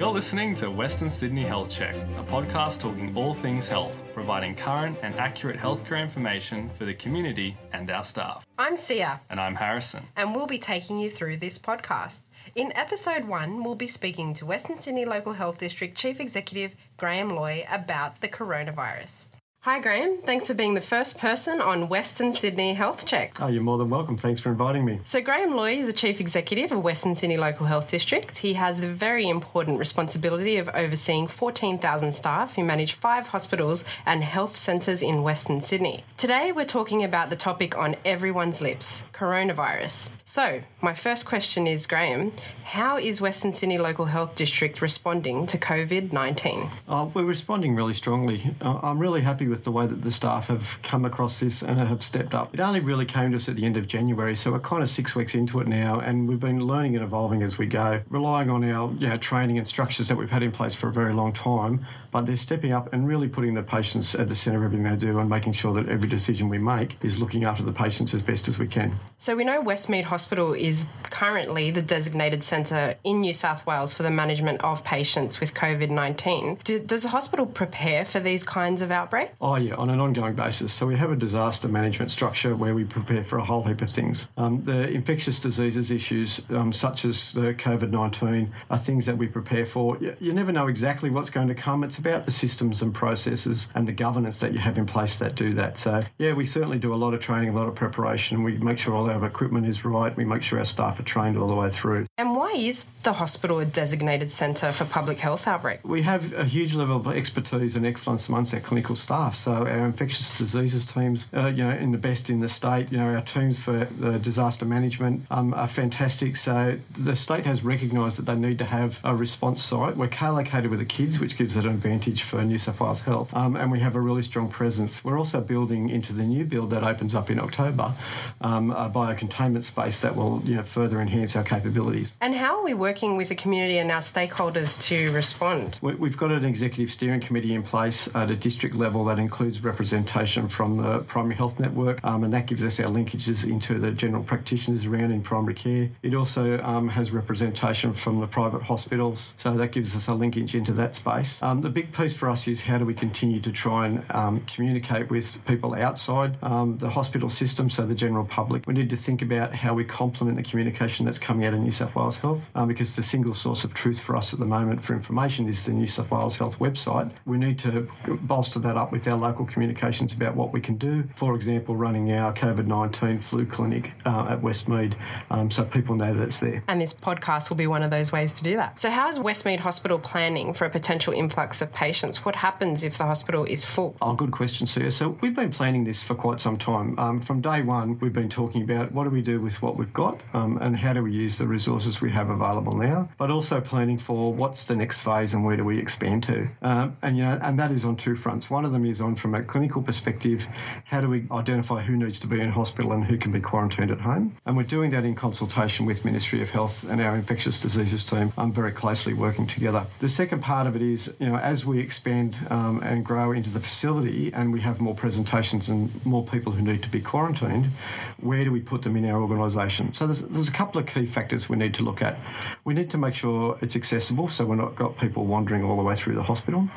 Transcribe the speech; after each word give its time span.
You're 0.00 0.08
listening 0.08 0.54
to 0.54 0.70
Western 0.70 1.10
Sydney 1.10 1.42
Health 1.42 1.68
Check, 1.68 1.94
a 2.16 2.24
podcast 2.24 2.80
talking 2.80 3.14
all 3.14 3.34
things 3.34 3.68
health, 3.68 4.02
providing 4.14 4.54
current 4.54 4.96
and 5.02 5.14
accurate 5.16 5.58
healthcare 5.58 6.00
information 6.00 6.70
for 6.70 6.86
the 6.86 6.94
community 6.94 7.54
and 7.74 7.90
our 7.90 8.02
staff. 8.02 8.46
I'm 8.58 8.78
Sia, 8.78 9.20
And 9.28 9.38
I'm 9.38 9.54
Harrison. 9.56 10.04
and 10.16 10.34
we'll 10.34 10.46
be 10.46 10.58
taking 10.58 10.98
you 10.98 11.10
through 11.10 11.36
this 11.36 11.58
podcast. 11.58 12.20
In 12.54 12.72
episode 12.74 13.26
one, 13.26 13.62
we'll 13.62 13.74
be 13.74 13.86
speaking 13.86 14.32
to 14.34 14.46
Western 14.46 14.78
Sydney 14.78 15.04
Local 15.04 15.34
Health 15.34 15.58
District 15.58 15.94
Chief 15.94 16.18
Executive 16.18 16.74
Graeme 16.96 17.28
Loy 17.28 17.66
about 17.70 18.22
the 18.22 18.28
coronavirus. 18.28 19.28
Hi, 19.64 19.78
Graeme. 19.78 20.22
Thanks 20.22 20.46
for 20.46 20.54
being 20.54 20.72
the 20.72 20.80
first 20.80 21.18
person 21.18 21.60
on 21.60 21.90
Western 21.90 22.32
Sydney 22.32 22.72
Health 22.72 23.04
Check. 23.04 23.36
Oh, 23.40 23.48
you're 23.48 23.62
more 23.62 23.76
than 23.76 23.90
welcome. 23.90 24.16
Thanks 24.16 24.40
for 24.40 24.48
inviting 24.48 24.86
me. 24.86 25.00
So, 25.04 25.20
Graeme 25.20 25.54
Loy 25.54 25.74
is 25.74 25.86
the 25.86 25.92
Chief 25.92 26.18
Executive 26.18 26.72
of 26.72 26.82
Western 26.82 27.14
Sydney 27.14 27.36
Local 27.36 27.66
Health 27.66 27.86
District. 27.86 28.38
He 28.38 28.54
has 28.54 28.80
the 28.80 28.88
very 28.88 29.28
important 29.28 29.78
responsibility 29.78 30.56
of 30.56 30.70
overseeing 30.70 31.28
14,000 31.28 32.14
staff 32.14 32.54
who 32.54 32.64
manage 32.64 32.94
five 32.94 33.28
hospitals 33.28 33.84
and 34.06 34.24
health 34.24 34.56
centres 34.56 35.02
in 35.02 35.22
Western 35.22 35.60
Sydney. 35.60 36.04
Today, 36.16 36.52
we're 36.52 36.64
talking 36.64 37.04
about 37.04 37.28
the 37.28 37.36
topic 37.36 37.76
on 37.76 37.96
everyone's 38.02 38.62
lips 38.62 39.04
coronavirus. 39.20 40.08
So, 40.24 40.62
my 40.80 40.94
first 40.94 41.26
question 41.26 41.66
is 41.66 41.86
Graeme, 41.86 42.32
how 42.64 42.96
is 42.96 43.20
Western 43.20 43.52
Sydney 43.52 43.76
Local 43.76 44.06
Health 44.06 44.34
District 44.34 44.80
responding 44.80 45.46
to 45.48 45.58
COVID 45.58 46.12
19? 46.12 46.70
Uh, 46.88 47.10
we're 47.12 47.24
responding 47.24 47.74
really 47.74 47.92
strongly. 47.92 48.54
Uh, 48.62 48.78
I'm 48.82 48.98
really 48.98 49.20
happy 49.20 49.46
with 49.50 49.64
the 49.64 49.72
way 49.72 49.86
that 49.86 50.02
the 50.02 50.10
staff 50.10 50.46
have 50.46 50.78
come 50.82 51.04
across 51.04 51.40
this 51.40 51.62
and 51.62 51.78
have 51.78 52.02
stepped 52.02 52.34
up. 52.34 52.54
It 52.54 52.60
only 52.60 52.80
really 52.80 53.04
came 53.04 53.32
to 53.32 53.36
us 53.36 53.48
at 53.48 53.56
the 53.56 53.66
end 53.66 53.76
of 53.76 53.86
January, 53.86 54.34
so 54.34 54.52
we're 54.52 54.60
kind 54.60 54.82
of 54.82 54.88
six 54.88 55.14
weeks 55.14 55.34
into 55.34 55.60
it 55.60 55.66
now, 55.66 56.00
and 56.00 56.28
we've 56.28 56.40
been 56.40 56.60
learning 56.60 56.96
and 56.96 57.04
evolving 57.04 57.42
as 57.42 57.58
we 57.58 57.66
go, 57.66 58.00
relying 58.08 58.48
on 58.48 58.64
our 58.64 58.92
you 58.92 59.08
know, 59.08 59.16
training 59.16 59.58
and 59.58 59.66
structures 59.66 60.08
that 60.08 60.16
we've 60.16 60.30
had 60.30 60.42
in 60.42 60.52
place 60.52 60.74
for 60.74 60.88
a 60.88 60.92
very 60.92 61.12
long 61.12 61.32
time. 61.32 61.84
But 62.12 62.26
they're 62.26 62.36
stepping 62.36 62.72
up 62.72 62.92
and 62.92 63.06
really 63.06 63.28
putting 63.28 63.54
the 63.54 63.62
patients 63.62 64.16
at 64.16 64.26
the 64.26 64.34
centre 64.34 64.58
of 64.58 64.64
everything 64.64 64.82
they 64.82 64.96
do 64.96 65.20
and 65.20 65.30
making 65.30 65.52
sure 65.52 65.72
that 65.74 65.88
every 65.88 66.08
decision 66.08 66.48
we 66.48 66.58
make 66.58 66.96
is 67.02 67.20
looking 67.20 67.44
after 67.44 67.62
the 67.62 67.72
patients 67.72 68.14
as 68.14 68.22
best 68.22 68.48
as 68.48 68.58
we 68.58 68.66
can. 68.66 68.98
So, 69.16 69.36
we 69.36 69.44
know 69.44 69.62
Westmead 69.62 70.04
Hospital 70.04 70.52
is 70.52 70.86
currently 71.04 71.70
the 71.70 71.82
designated 71.82 72.42
centre 72.42 72.96
in 73.04 73.20
New 73.20 73.32
South 73.32 73.64
Wales 73.64 73.94
for 73.94 74.02
the 74.02 74.10
management 74.10 74.60
of 74.62 74.82
patients 74.82 75.38
with 75.40 75.54
COVID 75.54 75.90
19. 75.90 76.58
Do, 76.64 76.78
does 76.80 77.04
the 77.04 77.10
hospital 77.10 77.46
prepare 77.46 78.04
for 78.04 78.18
these 78.18 78.42
kinds 78.42 78.82
of 78.82 78.90
outbreaks? 78.90 79.34
Oh, 79.42 79.56
yeah, 79.56 79.74
on 79.76 79.88
an 79.88 80.00
ongoing 80.00 80.34
basis. 80.34 80.70
So 80.70 80.86
we 80.86 80.96
have 80.96 81.10
a 81.10 81.16
disaster 81.16 81.66
management 81.66 82.10
structure 82.10 82.54
where 82.54 82.74
we 82.74 82.84
prepare 82.84 83.24
for 83.24 83.38
a 83.38 83.44
whole 83.44 83.62
heap 83.62 83.80
of 83.80 83.90
things. 83.90 84.28
Um, 84.36 84.62
the 84.64 84.88
infectious 84.88 85.40
diseases 85.40 85.90
issues, 85.90 86.42
um, 86.50 86.74
such 86.74 87.06
as 87.06 87.32
the 87.32 87.54
COVID 87.54 87.90
19, 87.90 88.52
are 88.68 88.78
things 88.78 89.06
that 89.06 89.16
we 89.16 89.26
prepare 89.26 89.64
for. 89.64 89.96
You, 89.98 90.14
you 90.20 90.34
never 90.34 90.52
know 90.52 90.66
exactly 90.66 91.08
what's 91.08 91.30
going 91.30 91.48
to 91.48 91.54
come. 91.54 91.84
It's 91.84 91.96
about 91.96 92.26
the 92.26 92.30
systems 92.30 92.82
and 92.82 92.94
processes 92.94 93.70
and 93.74 93.88
the 93.88 93.92
governance 93.92 94.40
that 94.40 94.52
you 94.52 94.58
have 94.58 94.76
in 94.76 94.84
place 94.84 95.18
that 95.18 95.36
do 95.36 95.54
that. 95.54 95.78
So, 95.78 96.02
yeah, 96.18 96.34
we 96.34 96.44
certainly 96.44 96.78
do 96.78 96.92
a 96.92 96.96
lot 96.96 97.14
of 97.14 97.20
training, 97.20 97.48
a 97.48 97.56
lot 97.56 97.66
of 97.66 97.74
preparation. 97.74 98.42
We 98.42 98.58
make 98.58 98.78
sure 98.78 98.94
all 98.94 99.08
our 99.08 99.24
equipment 99.24 99.66
is 99.66 99.86
right. 99.86 100.14
We 100.14 100.24
make 100.24 100.42
sure 100.42 100.58
our 100.58 100.66
staff 100.66 101.00
are 101.00 101.04
trained 101.04 101.38
all 101.38 101.48
the 101.48 101.54
way 101.54 101.70
through. 101.70 102.04
And 102.18 102.29
why 102.50 102.58
is 102.58 102.86
the 103.02 103.12
hospital 103.14 103.60
a 103.60 103.64
designated 103.64 104.30
centre 104.30 104.72
for 104.72 104.84
public 104.84 105.20
health 105.20 105.46
outbreak? 105.46 105.80
We 105.84 106.02
have 106.02 106.34
a 106.34 106.44
huge 106.44 106.74
level 106.74 106.96
of 106.96 107.06
expertise 107.06 107.76
and 107.76 107.86
excellence 107.86 108.28
amongst 108.28 108.52
our 108.52 108.60
clinical 108.60 108.96
staff. 108.96 109.36
So 109.36 109.52
our 109.52 109.86
infectious 109.86 110.30
diseases 110.36 110.84
teams, 110.84 111.28
uh, 111.32 111.46
you 111.46 111.64
know, 111.64 111.70
in 111.70 111.92
the 111.92 111.98
best 111.98 112.28
in 112.28 112.40
the 112.40 112.48
state. 112.48 112.90
You 112.90 112.98
know, 112.98 113.14
our 113.14 113.22
teams 113.22 113.60
for 113.60 113.86
the 113.98 114.18
disaster 114.18 114.64
management 114.64 115.26
um, 115.30 115.54
are 115.54 115.68
fantastic. 115.68 116.36
So 116.36 116.78
the 116.98 117.16
state 117.16 117.46
has 117.46 117.62
recognised 117.62 118.18
that 118.18 118.26
they 118.26 118.34
need 118.34 118.58
to 118.58 118.66
have 118.66 119.00
a 119.04 119.14
response 119.14 119.62
site. 119.62 119.96
We're 119.96 120.08
co-located 120.08 120.70
with 120.70 120.80
the 120.80 120.84
kids, 120.84 121.20
which 121.20 121.38
gives 121.38 121.56
it 121.56 121.64
an 121.64 121.70
advantage 121.70 122.24
for 122.24 122.42
New 122.42 122.58
South 122.58 122.80
Wales 122.80 123.02
Health, 123.02 123.34
um, 123.34 123.56
and 123.56 123.70
we 123.70 123.80
have 123.80 123.96
a 123.96 124.00
really 124.00 124.22
strong 124.22 124.48
presence. 124.48 125.04
We're 125.04 125.18
also 125.18 125.40
building 125.40 125.88
into 125.88 126.12
the 126.12 126.24
new 126.24 126.44
build 126.44 126.70
that 126.70 126.82
opens 126.82 127.14
up 127.14 127.30
in 127.30 127.38
October, 127.38 127.94
um, 128.40 128.72
a 128.72 128.90
biocontainment 128.90 129.64
space 129.64 130.00
that 130.00 130.16
will 130.16 130.42
you 130.44 130.56
know 130.56 130.64
further 130.64 131.00
enhance 131.00 131.36
our 131.36 131.44
capabilities. 131.44 132.16
And 132.20 132.34
how 132.40 132.58
are 132.58 132.64
we 132.64 132.72
working 132.72 133.18
with 133.18 133.28
the 133.28 133.34
community 133.34 133.76
and 133.76 133.90
our 133.90 134.00
stakeholders 134.00 134.80
to 134.80 135.12
respond? 135.12 135.78
We- 135.82 135.94
We've 136.00 136.16
got 136.16 136.32
an 136.32 136.42
executive 136.46 136.90
steering 136.90 137.20
committee 137.20 137.52
in 137.52 137.62
place 137.62 138.08
at 138.14 138.30
a 138.30 138.34
district 138.36 138.74
level 138.74 139.04
that 139.04 139.18
includes 139.18 139.62
representation 139.62 140.48
from 140.48 140.78
the 140.78 141.00
primary 141.00 141.34
health 141.34 141.60
network, 141.60 142.02
um, 142.02 142.24
and 142.24 142.32
that 142.32 142.46
gives 142.46 142.64
us 142.64 142.80
our 142.80 142.86
linkages 142.90 143.44
into 143.46 143.78
the 143.78 143.90
general 143.90 144.22
practitioners 144.22 144.86
around 144.86 145.10
in 145.12 145.20
primary 145.20 145.52
care. 145.52 145.90
It 146.02 146.14
also 146.14 146.58
um, 146.62 146.88
has 146.88 147.10
representation 147.10 147.92
from 147.92 148.20
the 148.20 148.26
private 148.26 148.62
hospitals, 148.62 149.34
so 149.36 149.52
that 149.58 149.72
gives 149.72 149.94
us 149.94 150.08
a 150.08 150.14
linkage 150.14 150.54
into 150.54 150.72
that 150.72 150.94
space. 150.94 151.42
Um, 151.42 151.60
the 151.60 151.68
big 151.68 151.92
piece 151.92 152.14
for 152.14 152.30
us 152.30 152.48
is 152.48 152.62
how 152.62 152.78
do 152.78 152.86
we 152.86 152.94
continue 152.94 153.40
to 153.40 153.52
try 153.52 153.84
and 153.86 154.02
um, 154.12 154.40
communicate 154.46 155.10
with 155.10 155.44
people 155.44 155.74
outside 155.74 156.38
um, 156.42 156.78
the 156.78 156.88
hospital 156.88 157.28
system, 157.28 157.68
so 157.68 157.84
the 157.84 157.94
general 157.94 158.24
public. 158.24 158.66
We 158.66 158.72
need 158.72 158.88
to 158.88 158.96
think 158.96 159.20
about 159.20 159.54
how 159.54 159.74
we 159.74 159.84
complement 159.84 160.38
the 160.38 160.42
communication 160.42 161.04
that's 161.04 161.18
coming 161.18 161.44
out 161.44 161.52
of 161.52 161.60
New 161.60 161.70
South 161.72 161.94
Wales 161.94 162.16
Health, 162.16 162.29
um, 162.54 162.68
because 162.68 162.96
the 162.96 163.02
single 163.02 163.34
source 163.34 163.64
of 163.64 163.74
truth 163.74 164.00
for 164.00 164.16
us 164.16 164.32
at 164.32 164.38
the 164.38 164.46
moment 164.46 164.82
for 164.84 164.94
information 164.94 165.48
is 165.48 165.64
the 165.64 165.72
New 165.72 165.86
South 165.86 166.10
Wales 166.10 166.36
Health 166.36 166.58
website. 166.58 167.12
We 167.26 167.38
need 167.38 167.58
to 167.60 167.88
bolster 168.22 168.58
that 168.60 168.76
up 168.76 168.92
with 168.92 169.06
our 169.08 169.16
local 169.16 169.44
communications 169.46 170.12
about 170.12 170.36
what 170.36 170.52
we 170.52 170.60
can 170.60 170.76
do. 170.76 171.04
For 171.16 171.34
example, 171.34 171.76
running 171.76 172.12
our 172.12 172.32
COVID 172.32 172.66
19 172.66 173.20
flu 173.20 173.46
clinic 173.46 173.92
uh, 174.04 174.28
at 174.30 174.42
Westmead 174.42 174.94
um, 175.30 175.50
so 175.50 175.64
people 175.64 175.94
know 175.94 176.14
that 176.14 176.22
it's 176.22 176.40
there. 176.40 176.62
And 176.68 176.80
this 176.80 176.92
podcast 176.92 177.50
will 177.50 177.56
be 177.56 177.66
one 177.66 177.82
of 177.82 177.90
those 177.90 178.12
ways 178.12 178.34
to 178.34 178.42
do 178.42 178.56
that. 178.56 178.78
So, 178.78 178.90
how 178.90 179.08
is 179.08 179.18
Westmead 179.18 179.60
Hospital 179.60 179.98
planning 179.98 180.54
for 180.54 180.64
a 180.66 180.70
potential 180.70 181.12
influx 181.12 181.62
of 181.62 181.72
patients? 181.72 182.24
What 182.24 182.36
happens 182.36 182.84
if 182.84 182.98
the 182.98 183.04
hospital 183.04 183.44
is 183.44 183.64
full? 183.64 183.96
Oh, 184.02 184.14
good 184.14 184.30
question, 184.30 184.66
Sue. 184.66 184.90
So 184.90 185.16
we've 185.22 185.34
been 185.34 185.50
planning 185.50 185.84
this 185.84 186.02
for 186.02 186.14
quite 186.14 186.40
some 186.40 186.58
time. 186.58 186.98
Um, 186.98 187.20
from 187.20 187.40
day 187.40 187.62
one, 187.62 187.98
we've 188.00 188.12
been 188.12 188.28
talking 188.28 188.62
about 188.62 188.92
what 188.92 189.04
do 189.04 189.10
we 189.10 189.22
do 189.22 189.40
with 189.40 189.62
what 189.62 189.76
we've 189.76 189.92
got 189.92 190.20
um, 190.34 190.58
and 190.58 190.76
how 190.76 190.92
do 190.92 191.02
we 191.02 191.12
use 191.12 191.38
the 191.38 191.46
resources 191.46 192.00
we 192.00 192.10
have 192.10 192.19
available 192.28 192.76
now, 192.76 193.08
but 193.16 193.30
also 193.30 193.60
planning 193.60 193.98
for 193.98 194.32
what's 194.32 194.64
the 194.64 194.76
next 194.76 194.98
phase 194.98 195.32
and 195.32 195.44
where 195.44 195.56
do 195.56 195.64
we 195.64 195.78
expand 195.78 196.24
to. 196.24 196.48
Um, 196.62 196.96
and 197.02 197.16
you 197.16 197.22
know, 197.22 197.38
and 197.42 197.58
that 197.58 197.70
is 197.70 197.84
on 197.84 197.96
two 197.96 198.14
fronts. 198.14 198.50
One 198.50 198.64
of 198.64 198.72
them 198.72 198.84
is 198.84 199.00
on 199.00 199.16
from 199.16 199.34
a 199.34 199.42
clinical 199.42 199.82
perspective, 199.82 200.46
how 200.84 201.00
do 201.00 201.08
we 201.08 201.26
identify 201.30 201.82
who 201.82 201.96
needs 201.96 202.20
to 202.20 202.26
be 202.26 202.40
in 202.40 202.50
hospital 202.50 202.92
and 202.92 203.04
who 203.04 203.16
can 203.16 203.32
be 203.32 203.40
quarantined 203.40 203.90
at 203.90 204.00
home? 204.00 204.36
And 204.44 204.56
we're 204.56 204.64
doing 204.64 204.90
that 204.90 205.04
in 205.04 205.14
consultation 205.14 205.86
with 205.86 206.04
Ministry 206.04 206.42
of 206.42 206.50
Health 206.50 206.84
and 206.88 207.00
our 207.00 207.14
infectious 207.14 207.60
diseases 207.60 208.04
team. 208.04 208.32
I'm 208.36 208.52
very 208.52 208.72
closely 208.72 209.14
working 209.14 209.46
together. 209.46 209.86
The 210.00 210.08
second 210.08 210.42
part 210.42 210.66
of 210.66 210.76
it 210.76 210.82
is, 210.82 211.14
you 211.18 211.26
know, 211.26 211.36
as 211.36 211.64
we 211.64 211.78
expand 211.78 212.46
um, 212.50 212.82
and 212.82 213.04
grow 213.04 213.32
into 213.32 213.50
the 213.50 213.60
facility 213.60 214.32
and 214.32 214.52
we 214.52 214.60
have 214.60 214.80
more 214.80 214.94
presentations 214.94 215.68
and 215.68 216.04
more 216.04 216.24
people 216.24 216.52
who 216.52 216.62
need 216.62 216.82
to 216.82 216.88
be 216.88 217.00
quarantined, 217.00 217.70
where 218.18 218.44
do 218.44 218.52
we 218.52 218.60
put 218.60 218.82
them 218.82 218.96
in 218.96 219.04
our 219.04 219.20
organisation? 219.20 219.92
So 219.92 220.06
there's, 220.06 220.22
there's 220.22 220.48
a 220.48 220.52
couple 220.52 220.80
of 220.80 220.86
key 220.86 221.06
factors 221.06 221.48
we 221.48 221.56
need 221.56 221.74
to 221.74 221.82
look 221.82 221.99
at. 222.02 222.18
We 222.64 222.74
need 222.74 222.90
to 222.90 222.98
make 222.98 223.14
sure 223.14 223.58
it's 223.60 223.76
accessible, 223.76 224.28
so 224.28 224.44
we're 224.44 224.56
not 224.56 224.76
got 224.76 224.98
people 224.98 225.26
wandering 225.26 225.64
all 225.64 225.76
the 225.76 225.82
way 225.82 225.96
through 225.96 226.14
the 226.14 226.22
hospital. 226.22 226.68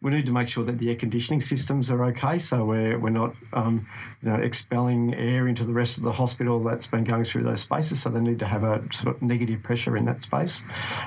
We 0.00 0.10
need 0.10 0.26
to 0.26 0.32
make 0.32 0.48
sure 0.48 0.64
that 0.64 0.78
the 0.78 0.90
air 0.90 0.96
conditioning 0.96 1.40
systems 1.40 1.90
are 1.90 2.04
okay, 2.06 2.38
so 2.38 2.64
we're, 2.64 2.98
we're 2.98 3.10
not 3.10 3.34
um, 3.52 3.86
you 4.22 4.30
know, 4.30 4.36
expelling 4.36 5.14
air 5.14 5.48
into 5.48 5.64
the 5.64 5.72
rest 5.72 5.98
of 5.98 6.04
the 6.04 6.12
hospital 6.12 6.62
that's 6.62 6.86
been 6.86 7.04
going 7.04 7.24
through 7.24 7.44
those 7.44 7.60
spaces, 7.60 8.02
so 8.02 8.10
they 8.10 8.20
need 8.20 8.38
to 8.38 8.46
have 8.46 8.64
a 8.64 8.82
sort 8.92 9.16
of 9.16 9.22
negative 9.22 9.62
pressure 9.62 9.96
in 9.96 10.04
that 10.06 10.22
space. 10.22 10.62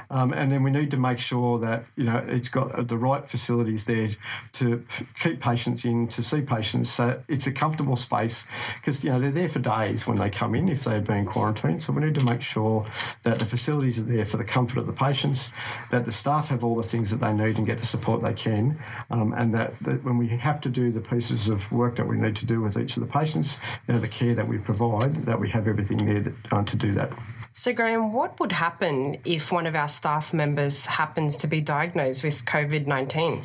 Um, 0.09 0.34
and 0.34 0.51
then 0.51 0.63
we 0.63 0.72
need 0.72 0.91
to 0.91 0.97
make 0.97 1.19
sure 1.19 1.59
that 1.59 1.85
you 1.95 2.03
know 2.03 2.23
it's 2.28 2.49
got 2.49 2.88
the 2.88 2.97
right 2.97 3.29
facilities 3.29 3.85
there 3.85 4.09
to 4.53 4.84
keep 5.19 5.39
patients 5.41 5.85
in, 5.85 6.07
to 6.09 6.23
see 6.23 6.41
patients. 6.41 6.89
So 6.89 7.22
it's 7.28 7.47
a 7.47 7.51
comfortable 7.51 7.95
space 7.95 8.47
because 8.79 9.03
you 9.03 9.09
know 9.09 9.19
they're 9.19 9.31
there 9.31 9.49
for 9.49 9.59
days 9.59 10.07
when 10.07 10.17
they 10.17 10.29
come 10.29 10.55
in 10.55 10.69
if 10.69 10.84
they've 10.84 11.03
been 11.03 11.25
quarantined. 11.25 11.81
So 11.81 11.94
we 11.94 12.03
need 12.03 12.16
to 12.16 12.25
make 12.25 12.41
sure 12.41 12.85
that 13.23 13.39
the 13.39 13.45
facilities 13.57 14.00
are 14.00 14.03
there 14.03 14.25
for 14.25 14.38
the 14.38 14.44
comfort 14.44 14.78
of 14.78 14.85
the 14.85 14.94
patients, 14.94 15.51
that 15.91 16.05
the 16.05 16.11
staff 16.11 16.49
have 16.49 16.64
all 16.64 16.76
the 16.76 16.84
things 16.84 17.09
that 17.09 17.20
they 17.20 17.34
need 17.34 17.58
and 17.58 17.66
get 17.66 17.79
the 17.79 17.85
support 17.85 18.22
they 18.22 18.34
can, 18.34 18.79
um, 19.09 19.34
and 19.34 19.53
that, 19.53 19.73
that 19.81 20.03
when 20.03 20.17
we 20.17 20.28
have 20.28 20.61
to 20.61 20.70
do 20.70 20.91
the 20.91 21.02
pieces 21.02 21.47
of 21.47 21.72
work 21.72 21.96
that 21.96 22.08
we 22.08 22.17
need 22.17 22.35
to 22.35 22.46
do 22.46 22.61
with 22.61 22.78
each 22.78 22.97
of 22.97 23.02
the 23.02 23.11
patients, 23.11 23.59
you 23.87 23.93
know, 23.93 23.99
the 23.99 24.08
care 24.08 24.35
that 24.35 24.47
we 24.47 24.58
provide, 24.58 25.26
that 25.26 25.40
we 25.40 25.49
have 25.49 25.67
everything 25.67 26.05
there 26.05 26.22
that, 26.22 26.34
uh, 26.52 26.64
to 26.64 26.76
do 26.76 26.93
that. 26.93 27.11
So, 27.59 27.73
Graeme, 27.73 28.13
what 28.13 28.39
would 28.39 28.51
happen 28.51 29.17
if 29.25 29.51
one 29.51 29.65
of 29.65 29.73
our 29.73 29.87
staff 29.87 30.31
members 30.31 30.85
happens 30.85 31.35
to 31.37 31.47
be 31.47 31.59
diagnosed 31.59 32.23
with 32.23 32.45
COVID 32.45 32.85
19? 32.85 33.41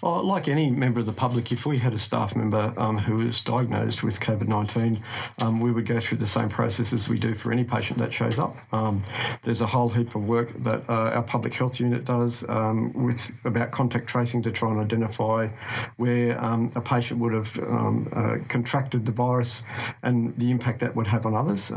Well, 0.00 0.22
like 0.24 0.46
any 0.46 0.70
member 0.70 1.00
of 1.00 1.06
the 1.06 1.12
public, 1.12 1.50
if 1.50 1.66
we 1.66 1.78
had 1.78 1.92
a 1.92 1.98
staff 1.98 2.36
member 2.36 2.72
um, 2.76 2.96
who 2.96 3.16
was 3.16 3.40
diagnosed 3.40 4.04
with 4.04 4.20
COVID 4.20 4.46
19, 4.46 5.02
um, 5.40 5.58
we 5.58 5.72
would 5.72 5.84
go 5.84 5.98
through 5.98 6.18
the 6.18 6.28
same 6.28 6.48
process 6.48 6.92
as 6.92 7.08
we 7.08 7.18
do 7.18 7.34
for 7.34 7.50
any 7.50 7.64
patient 7.64 7.98
that 7.98 8.14
shows 8.14 8.38
up. 8.38 8.56
Um, 8.72 9.02
there's 9.42 9.62
a 9.62 9.66
whole 9.66 9.88
heap 9.88 10.14
of 10.14 10.22
work 10.22 10.62
that 10.62 10.88
uh, 10.88 11.16
our 11.16 11.24
public 11.24 11.52
health 11.52 11.80
unit 11.80 12.04
does 12.04 12.48
um, 12.48 12.92
with 12.92 13.32
about 13.44 13.72
contact 13.72 14.06
tracing 14.06 14.44
to 14.44 14.52
try 14.52 14.70
and 14.70 14.78
identify 14.78 15.48
where 15.96 16.40
um, 16.40 16.70
a 16.76 16.80
patient 16.80 17.18
would 17.18 17.32
have 17.32 17.58
um, 17.58 18.08
uh, 18.14 18.46
contracted 18.46 19.06
the 19.06 19.12
virus 19.12 19.64
and 20.04 20.38
the 20.38 20.52
impact 20.52 20.78
that 20.78 20.94
would 20.94 21.08
have 21.08 21.26
on 21.26 21.34
others. 21.34 21.72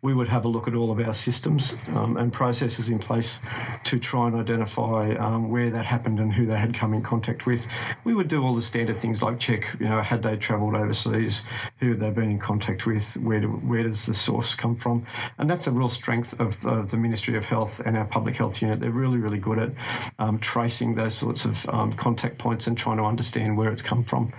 We 0.00 0.14
would 0.14 0.28
have 0.28 0.46
a 0.46 0.48
look 0.48 0.66
at 0.66 0.74
all 0.74 0.90
of 0.90 0.98
our 0.98 1.09
systems 1.12 1.74
um, 1.88 2.16
and 2.16 2.32
processes 2.32 2.88
in 2.88 2.98
place 2.98 3.38
to 3.84 3.98
try 3.98 4.26
and 4.26 4.36
identify 4.36 5.14
um, 5.14 5.50
where 5.50 5.70
that 5.70 5.86
happened 5.86 6.18
and 6.18 6.32
who 6.32 6.46
they 6.46 6.58
had 6.58 6.74
come 6.74 6.94
in 6.94 7.02
contact 7.02 7.46
with. 7.46 7.66
We 8.04 8.14
would 8.14 8.28
do 8.28 8.42
all 8.44 8.54
the 8.54 8.62
standard 8.62 9.00
things 9.00 9.22
like 9.22 9.38
check, 9.38 9.66
you 9.78 9.88
know, 9.88 10.02
had 10.02 10.22
they 10.22 10.36
travelled 10.36 10.74
overseas, 10.74 11.42
who 11.78 11.90
had 11.90 12.00
they 12.00 12.10
been 12.10 12.30
in 12.30 12.38
contact 12.38 12.86
with, 12.86 13.16
where 13.16 13.40
do, 13.40 13.48
where 13.48 13.82
does 13.82 14.06
the 14.06 14.14
source 14.14 14.54
come 14.54 14.76
from, 14.76 15.06
and 15.38 15.48
that's 15.48 15.66
a 15.66 15.70
real 15.70 15.88
strength 15.88 16.38
of 16.40 16.64
uh, 16.66 16.82
the 16.82 16.96
Ministry 16.96 17.36
of 17.36 17.44
Health 17.44 17.80
and 17.80 17.96
our 17.96 18.04
public 18.04 18.36
health 18.36 18.60
unit. 18.62 18.80
They're 18.80 18.90
really 18.90 19.18
really 19.18 19.38
good 19.38 19.58
at 19.58 19.70
um, 20.18 20.38
tracing 20.38 20.94
those 20.94 21.14
sorts 21.14 21.44
of 21.44 21.68
um, 21.68 21.92
contact 21.92 22.38
points 22.38 22.66
and 22.66 22.76
trying 22.76 22.96
to 22.98 23.04
understand 23.04 23.56
where 23.56 23.70
it's 23.70 23.82
come 23.82 24.04
from. 24.04 24.32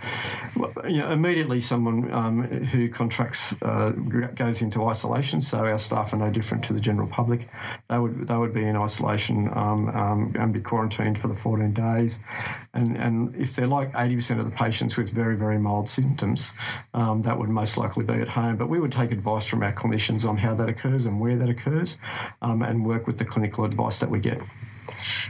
You 0.88 1.00
know, 1.00 1.12
immediately, 1.12 1.62
someone 1.62 2.12
um, 2.12 2.44
who 2.44 2.90
contracts 2.90 3.56
uh, 3.62 3.90
goes 4.36 4.62
into 4.62 4.86
isolation, 4.86 5.42
so 5.42 5.60
our 5.60 5.78
staff 5.78 6.14
are 6.14 6.18
no 6.18 6.30
different 6.30 6.61
to 6.64 6.74
the 6.74 6.80
general 6.80 7.08
public. 7.08 7.48
They 7.90 7.98
would 7.98 8.28
they 8.28 8.36
would 8.36 8.54
be 8.54 8.64
in 8.64 8.76
isolation 8.76 9.50
um, 9.54 9.90
um, 9.90 10.36
and 10.40 10.54
be 10.54 10.62
quarantined 10.62 11.20
for 11.20 11.28
the 11.28 11.36
14 11.36 11.74
days. 11.74 12.20
And, 12.74 12.96
and 12.96 13.36
if 13.36 13.54
they're 13.54 13.68
like 13.68 13.92
80% 13.94 14.40
of 14.40 14.46
the 14.46 14.52
patients 14.52 14.98
with 14.98 15.10
very, 15.10 15.36
very 15.36 15.58
mild 15.58 15.90
symptoms, 15.90 16.54
um, 16.94 17.22
that 17.24 17.38
would 17.38 17.50
most 17.50 17.78
likely 17.78 18.04
be 18.04 18.14
at 18.14 18.30
home. 18.30 18.56
But 18.58 18.70
we 18.70 18.80
would 18.80 18.92
take 18.92 19.12
advice 19.12 19.46
from 19.46 19.64
our 19.64 19.74
clinicians 19.74 20.28
on 20.28 20.38
how 20.38 20.56
that 20.56 20.70
occurs 20.70 21.06
and 21.06 21.20
where 21.20 21.36
that 21.36 21.50
occurs 21.50 21.98
um, 22.42 22.62
and 22.62 22.86
work 22.86 23.08
with 23.08 23.18
the 23.18 23.26
clinical 23.26 23.66
advice 23.66 24.00
that 24.00 24.10
we 24.10 24.20
get. 24.20 24.42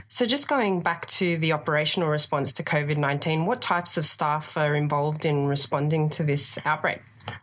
So, 0.08 0.26
just 0.26 0.48
going 0.48 0.80
back 0.80 1.06
to 1.06 1.38
the 1.38 1.52
operational 1.52 2.08
response 2.08 2.52
to 2.54 2.62
COVID 2.62 2.96
19, 2.96 3.46
what 3.46 3.62
types 3.62 3.96
of 3.96 4.04
staff 4.04 4.56
are 4.56 4.74
involved 4.74 5.24
in 5.24 5.46
responding 5.46 6.08
to 6.10 6.24
this 6.24 6.58
outbreak? 6.64 7.00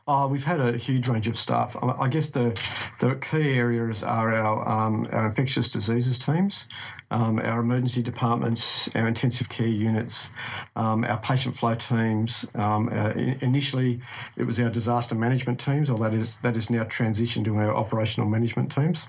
Oh, 0.08 0.28
we've 0.28 0.44
had 0.44 0.60
a 0.60 0.78
huge 0.78 1.08
range 1.08 1.28
of 1.28 1.38
staff. 1.38 1.76
I 1.82 2.08
guess 2.08 2.30
the 2.30 2.60
the 3.00 3.16
key 3.16 3.54
areas 3.54 4.04
are 4.04 4.34
our, 4.34 4.68
um, 4.68 5.08
our 5.12 5.28
infectious 5.28 5.70
diseases 5.70 6.18
teams, 6.18 6.68
um, 7.12 7.40
our 7.40 7.60
emergency 7.60 8.02
departments, 8.02 8.90
our 8.96 9.08
intensive 9.08 9.50
care 9.50 9.68
units, 9.68 10.30
um, 10.76 11.04
our 11.04 11.20
patient 11.20 11.58
flow 11.58 11.76
teams. 11.76 12.46
Um, 12.56 12.90
uh, 12.90 13.12
initially, 13.42 14.02
it 14.38 14.44
was 14.44 14.60
our 14.60 14.70
disaster 14.70 15.16
management 15.16 15.60
teams, 15.60 15.90
or 15.90 15.98
that 16.00 16.14
is 16.14 16.38
that 16.44 16.58
is 16.58 16.70
now 16.70 16.84
transitioned 16.84 17.46
to 17.46 17.56
our 17.58 17.74
operational 17.76 18.30
management 18.30 18.72
teams. 18.72 19.08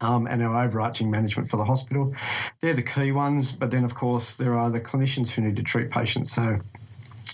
Um, 0.00 0.26
and 0.26 0.42
our 0.42 0.64
overarching 0.64 1.10
management 1.10 1.48
for 1.48 1.56
the 1.56 1.64
hospital. 1.64 2.14
They're 2.60 2.74
the 2.74 2.82
key 2.82 3.10
ones, 3.12 3.52
but 3.52 3.70
then, 3.70 3.84
of 3.84 3.94
course, 3.94 4.34
there 4.34 4.58
are 4.58 4.68
the 4.68 4.80
clinicians 4.80 5.30
who 5.30 5.40
need 5.40 5.56
to 5.56 5.62
treat 5.62 5.88
patients. 5.88 6.30
So, 6.32 6.58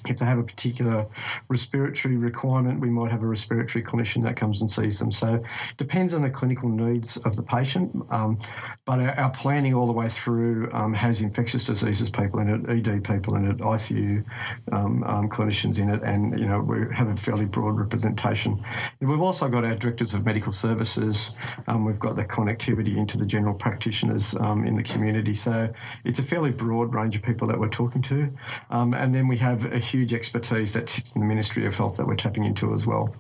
if 0.07 0.19
they 0.19 0.27
have 0.27 0.39
a 0.39 0.43
particular 0.43 1.07
respiratory 1.49 2.17
requirement, 2.17 2.81
we 2.81 2.91
might 2.91 3.11
have 3.11 3.23
a 3.23 3.27
respiratory 3.27 3.85
clinician 3.85 4.23
that 4.23 4.37
comes 4.37 4.61
and 4.61 4.71
sees 4.71 4.99
them. 4.99 5.13
So 5.13 5.35
it 5.35 5.77
depends 5.77 6.15
on 6.15 6.23
the 6.23 6.31
clinical 6.31 6.69
needs 6.69 7.17
of 7.19 7.37
the 7.37 7.43
patient. 7.43 8.05
Um, 8.11 8.39
but 8.85 9.01
our, 9.01 9.11
our, 9.19 9.31
planning 9.31 9.75
all 9.75 9.87
the 9.87 9.93
way 9.93 10.09
through 10.09 10.71
um, 10.73 10.93
has 10.93 11.23
infectious 11.23 11.65
diseases 11.65 12.11
people 12.11 12.41
in 12.41 12.49
it, 12.49 12.89
ED 12.89 13.05
people 13.05 13.37
in 13.37 13.51
it, 13.51 13.59
ICU 13.59 14.25
um, 14.73 15.05
um, 15.05 15.29
clinicians 15.29 15.79
in 15.79 15.89
it, 15.89 16.03
and 16.03 16.39
you 16.39 16.47
know 16.47 16.61
we 16.61 16.95
have 16.95 17.09
a 17.09 17.17
fairly 17.17 17.45
broad 17.45 17.79
representation. 17.79 18.63
We've 19.01 19.21
also 19.21 19.49
got 19.49 19.65
our 19.65 19.77
directors 19.77 20.15
of 20.15 20.25
medical 20.25 20.53
services. 20.53 21.35
Um, 21.69 21.85
we've 21.85 21.99
got 21.99 22.17
the 22.17 22.25
connectivity 22.25 22.97
into 22.97 23.19
the 23.19 23.27
general 23.27 23.55
practitioners 23.55 24.35
um, 24.37 24.67
in 24.67 24.77
the 24.77 24.83
community. 24.83 25.35
So 25.35 25.73
it's 26.05 26.19
a 26.19 26.25
fairly 26.25 26.51
broad 26.51 26.95
range 26.95 27.17
of 27.17 27.23
people 27.23 27.47
that 27.49 27.59
we're 27.59 27.69
talking 27.69 28.03
to, 28.03 28.31
and 28.71 29.15
then 29.15 29.29
we 29.29 29.39
have 29.39 29.65
a 29.67 29.79
huge 29.91 30.15
expertise 30.15 30.73
that 30.75 30.89
sits 30.89 31.15
in 31.15 31.21
the 31.21 31.27
Ministry 31.27 31.67
of 31.67 31.75
Health 31.75 31.97
that 31.97 32.07
we're 32.07 32.17
tapping 32.17 32.45
into 32.45 32.73
as 32.73 32.87
well. 32.87 33.15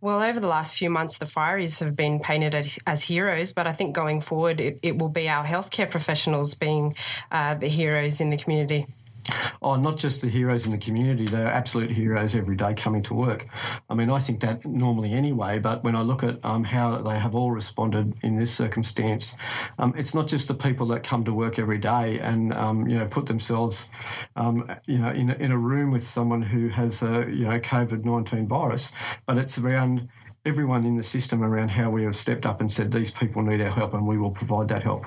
Well, 0.00 0.22
over 0.22 0.38
the 0.38 0.46
last 0.46 0.76
few 0.76 0.90
months, 0.90 1.18
the 1.18 1.24
fireys 1.24 1.80
have 1.80 1.96
been 1.96 2.20
painted 2.20 2.54
as 2.86 3.02
heroes, 3.02 3.52
but 3.52 3.66
I 3.66 3.72
think 3.72 3.94
going 3.94 4.20
forward, 4.20 4.60
it, 4.60 4.78
it 4.82 4.98
will 4.98 5.08
be 5.08 5.28
our 5.28 5.44
healthcare 5.44 5.90
professionals 5.90 6.54
being 6.54 6.94
uh, 7.32 7.54
the 7.54 7.68
heroes 7.68 8.20
in 8.20 8.30
the 8.30 8.36
community. 8.36 8.86
Oh, 9.62 9.76
not 9.76 9.96
just 9.96 10.22
the 10.22 10.28
heroes 10.28 10.66
in 10.66 10.72
the 10.72 10.78
community, 10.78 11.24
they're 11.24 11.46
absolute 11.46 11.90
heroes 11.90 12.34
every 12.34 12.56
day 12.56 12.74
coming 12.74 13.02
to 13.02 13.14
work. 13.14 13.46
I 13.90 13.94
mean, 13.94 14.10
I 14.10 14.18
think 14.18 14.40
that 14.40 14.64
normally 14.64 15.12
anyway, 15.12 15.58
but 15.58 15.82
when 15.82 15.96
I 15.96 16.02
look 16.02 16.22
at 16.22 16.44
um, 16.44 16.64
how 16.64 17.00
they 17.02 17.18
have 17.18 17.34
all 17.34 17.50
responded 17.50 18.14
in 18.22 18.38
this 18.38 18.52
circumstance, 18.54 19.36
um, 19.78 19.94
it's 19.96 20.14
not 20.14 20.28
just 20.28 20.48
the 20.48 20.54
people 20.54 20.86
that 20.88 21.02
come 21.02 21.24
to 21.24 21.32
work 21.32 21.58
every 21.58 21.78
day 21.78 22.18
and, 22.18 22.52
um, 22.52 22.86
you 22.88 22.98
know, 22.98 23.06
put 23.06 23.26
themselves, 23.26 23.88
um, 24.36 24.70
you 24.86 24.98
know, 24.98 25.10
in, 25.10 25.30
in 25.30 25.50
a 25.50 25.58
room 25.58 25.90
with 25.90 26.06
someone 26.06 26.42
who 26.42 26.68
has 26.68 27.02
a, 27.02 27.26
you 27.28 27.44
know, 27.44 27.58
COVID 27.58 28.04
19 28.04 28.46
virus, 28.46 28.92
but 29.26 29.38
it's 29.38 29.58
around 29.58 30.08
everyone 30.46 30.86
in 30.86 30.96
the 30.96 31.02
system 31.02 31.42
around 31.42 31.68
how 31.68 31.90
we 31.90 32.04
have 32.04 32.14
stepped 32.14 32.46
up 32.46 32.60
and 32.60 32.70
said 32.70 32.92
these 32.92 33.10
people 33.10 33.42
need 33.42 33.60
our 33.60 33.70
help 33.70 33.92
and 33.94 34.06
we 34.06 34.16
will 34.16 34.30
provide 34.30 34.68
that 34.68 34.82
help. 34.82 35.04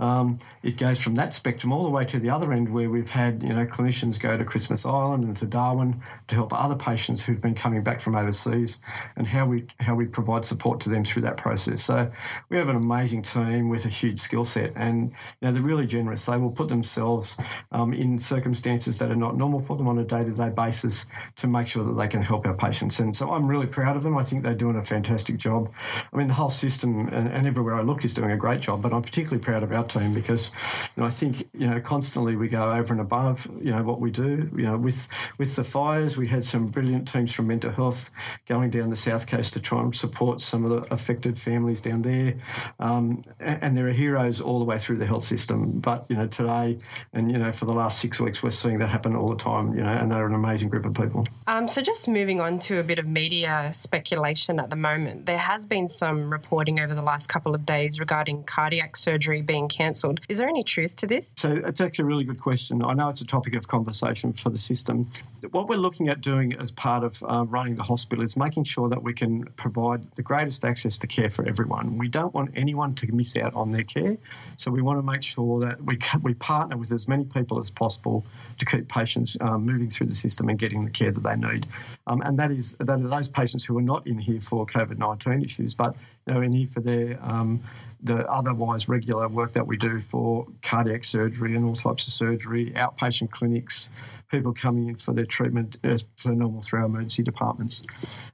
Um, 0.00 0.40
it 0.64 0.76
goes 0.76 1.00
from 1.00 1.14
that 1.14 1.32
spectrum 1.32 1.72
all 1.72 1.84
the 1.84 1.90
way 1.90 2.04
to 2.06 2.18
the 2.18 2.28
other 2.28 2.52
end 2.52 2.68
where 2.68 2.90
we've 2.90 3.08
had 3.08 3.44
you 3.44 3.50
know 3.50 3.64
clinicians 3.64 4.18
go 4.18 4.36
to 4.36 4.44
Christmas 4.44 4.84
Island 4.84 5.22
and 5.22 5.36
to 5.36 5.46
Darwin 5.46 6.02
to 6.26 6.34
help 6.34 6.52
other 6.52 6.74
patients 6.74 7.22
who've 7.24 7.40
been 7.40 7.54
coming 7.54 7.84
back 7.84 8.00
from 8.00 8.16
overseas 8.16 8.80
and 9.16 9.26
how 9.26 9.46
we 9.46 9.66
how 9.78 9.94
we 9.94 10.04
provide 10.04 10.44
support 10.44 10.80
to 10.80 10.88
them 10.88 11.04
through 11.04 11.22
that 11.22 11.36
process. 11.36 11.84
So 11.84 12.10
we 12.48 12.56
have 12.56 12.68
an 12.68 12.76
amazing 12.76 13.22
team 13.22 13.68
with 13.68 13.86
a 13.86 13.88
huge 13.88 14.18
skill 14.18 14.44
set 14.44 14.72
and 14.74 15.10
you 15.40 15.46
know 15.46 15.52
they're 15.52 15.62
really 15.62 15.86
generous. 15.86 16.24
They 16.24 16.38
will 16.38 16.50
put 16.50 16.68
themselves 16.68 17.36
um, 17.70 17.92
in 17.92 18.18
circumstances 18.18 18.98
that 18.98 19.12
are 19.12 19.16
not 19.16 19.36
normal 19.36 19.60
for 19.60 19.76
them 19.76 19.86
on 19.86 19.98
a 19.98 20.04
day 20.04 20.24
to 20.24 20.32
day 20.32 20.48
basis 20.48 21.06
to 21.36 21.46
make 21.46 21.68
sure 21.68 21.84
that 21.84 21.96
they 21.96 22.08
can 22.08 22.20
help 22.20 22.44
our 22.46 22.54
patients. 22.54 22.98
And 22.98 23.14
so 23.14 23.30
I'm 23.30 23.46
really 23.46 23.68
proud 23.68 23.96
of 23.96 24.02
them. 24.02 24.18
I 24.18 24.24
think 24.24 24.42
they 24.42 24.54
do 24.54 24.71
doing 24.72 24.82
a 24.82 24.86
fantastic 24.86 25.36
job. 25.36 25.70
I 26.12 26.16
mean, 26.16 26.28
the 26.28 26.34
whole 26.34 26.50
system 26.50 27.08
and, 27.08 27.28
and, 27.28 27.46
everywhere 27.46 27.74
I 27.74 27.82
look 27.82 28.04
is 28.04 28.14
doing 28.14 28.30
a 28.30 28.36
great 28.36 28.60
job. 28.60 28.82
But 28.82 28.92
I'm 28.92 29.02
particularly 29.02 29.42
proud 29.42 29.62
of 29.62 29.72
our 29.72 29.84
team 29.84 30.14
because, 30.14 30.50
you 30.96 31.02
know, 31.02 31.06
I 31.06 31.10
think 31.10 31.48
you 31.52 31.66
know 31.66 31.80
constantly 31.80 32.36
we 32.36 32.48
go 32.48 32.72
over 32.72 32.92
and 32.92 33.00
above, 33.00 33.46
you 33.60 33.70
know, 33.70 33.82
what 33.82 34.00
we 34.00 34.10
do. 34.10 34.50
You 34.56 34.64
know, 34.64 34.76
with 34.76 35.08
with 35.38 35.56
the 35.56 35.64
fires, 35.64 36.16
we 36.16 36.28
had 36.28 36.44
some 36.44 36.68
brilliant 36.68 37.08
teams 37.08 37.32
from 37.32 37.48
mental 37.48 37.72
health 37.72 38.10
going 38.46 38.70
down 38.70 38.90
the 38.90 38.96
south 38.96 39.26
coast 39.26 39.52
to 39.54 39.60
try 39.60 39.80
and 39.80 39.94
support 39.94 40.40
some 40.40 40.64
of 40.64 40.70
the 40.70 40.92
affected 40.92 41.40
families 41.40 41.80
down 41.80 42.02
there. 42.02 42.34
Um, 42.78 43.24
and, 43.40 43.62
and 43.62 43.78
there 43.78 43.88
are 43.88 43.92
heroes 43.92 44.40
all 44.40 44.58
the 44.58 44.64
way 44.64 44.78
through 44.78 44.98
the 44.98 45.06
health 45.06 45.24
system. 45.24 45.80
But 45.80 46.06
you 46.08 46.16
know, 46.16 46.26
today 46.26 46.78
and 47.12 47.30
you 47.30 47.38
know, 47.38 47.52
for 47.52 47.66
the 47.66 47.74
last 47.74 47.98
six 47.98 48.20
weeks, 48.20 48.42
we're 48.42 48.50
seeing 48.50 48.78
that 48.78 48.88
happen 48.88 49.14
all 49.16 49.28
the 49.28 49.36
time. 49.36 49.74
You 49.74 49.82
know, 49.82 49.92
and 49.92 50.10
they're 50.10 50.26
an 50.26 50.34
amazing 50.34 50.68
group 50.68 50.86
of 50.86 50.94
people. 50.94 51.26
Um, 51.46 51.68
so 51.68 51.82
just 51.82 52.08
moving 52.08 52.40
on 52.40 52.58
to 52.60 52.78
a 52.78 52.82
bit 52.82 52.98
of 52.98 53.06
media 53.06 53.70
speculation 53.72 54.60
at 54.62 54.70
the 54.70 54.76
moment. 54.76 55.26
There 55.26 55.38
has 55.38 55.66
been 55.66 55.88
some 55.88 56.32
reporting 56.32 56.80
over 56.80 56.94
the 56.94 57.02
last 57.02 57.28
couple 57.28 57.54
of 57.54 57.66
days 57.66 57.98
regarding 57.98 58.44
cardiac 58.44 58.96
surgery 58.96 59.42
being 59.42 59.68
cancelled. 59.68 60.20
Is 60.28 60.38
there 60.38 60.48
any 60.48 60.62
truth 60.62 60.96
to 60.96 61.06
this? 61.06 61.34
So 61.36 61.52
it's 61.52 61.80
actually 61.80 62.04
a 62.04 62.06
really 62.06 62.24
good 62.24 62.40
question. 62.40 62.82
I 62.84 62.94
know 62.94 63.08
it's 63.08 63.20
a 63.20 63.26
topic 63.26 63.54
of 63.54 63.68
conversation 63.68 64.32
for 64.32 64.50
the 64.50 64.58
system. 64.58 65.10
What 65.50 65.68
we're 65.68 65.76
looking 65.76 66.08
at 66.08 66.20
doing 66.20 66.54
as 66.58 66.70
part 66.70 67.02
of 67.02 67.22
uh, 67.24 67.44
running 67.46 67.74
the 67.76 67.82
hospital 67.82 68.22
is 68.24 68.36
making 68.36 68.64
sure 68.64 68.88
that 68.88 69.02
we 69.02 69.12
can 69.12 69.44
provide 69.56 70.10
the 70.14 70.22
greatest 70.22 70.64
access 70.64 70.96
to 70.98 71.06
care 71.06 71.30
for 71.30 71.46
everyone. 71.46 71.98
We 71.98 72.08
don't 72.08 72.32
want 72.32 72.52
anyone 72.54 72.94
to 72.96 73.12
miss 73.12 73.36
out 73.36 73.54
on 73.54 73.72
their 73.72 73.82
care, 73.82 74.16
so 74.56 74.70
we 74.70 74.82
want 74.82 74.98
to 74.98 75.02
make 75.02 75.22
sure 75.22 75.60
that 75.60 75.82
we 75.84 75.98
we 76.22 76.34
partner 76.34 76.76
with 76.76 76.92
as 76.92 77.08
many 77.08 77.24
people 77.24 77.58
as 77.58 77.70
possible 77.70 78.24
to 78.58 78.64
keep 78.64 78.88
patients 78.88 79.36
um, 79.40 79.66
moving 79.66 79.90
through 79.90 80.06
the 80.06 80.14
system 80.14 80.48
and 80.48 80.58
getting 80.58 80.84
the 80.84 80.90
care 80.90 81.10
that 81.10 81.22
they 81.22 81.36
need. 81.36 81.66
Um, 82.06 82.22
and 82.22 82.38
that 82.38 82.50
is 82.50 82.74
that 82.74 82.90
are 82.90 82.98
those 82.98 83.28
patients 83.28 83.64
who 83.64 83.76
are 83.78 83.82
not 83.82 84.06
in 84.06 84.18
here 84.18 84.40
for 84.42 84.66
COVID 84.66 84.98
nineteen 84.98 85.42
issues, 85.42 85.74
but 85.74 85.96
you 86.26 86.34
know, 86.34 86.40
here 86.40 86.66
for 86.66 86.80
their 86.80 87.18
um, 87.22 87.60
the 88.02 88.28
otherwise 88.28 88.88
regular 88.88 89.28
work 89.28 89.52
that 89.52 89.66
we 89.66 89.76
do 89.76 90.00
for 90.00 90.46
cardiac 90.60 91.04
surgery 91.04 91.54
and 91.54 91.64
all 91.64 91.76
types 91.76 92.06
of 92.08 92.12
surgery, 92.12 92.72
outpatient 92.72 93.30
clinics, 93.30 93.90
people 94.28 94.52
coming 94.52 94.88
in 94.88 94.96
for 94.96 95.12
their 95.12 95.24
treatment 95.24 95.76
as 95.84 96.02
per 96.02 96.32
normal 96.32 96.62
through 96.62 96.80
our 96.80 96.86
emergency 96.86 97.22
departments. 97.22 97.84